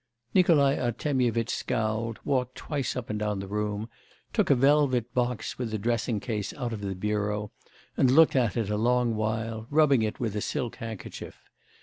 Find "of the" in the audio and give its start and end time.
6.73-6.95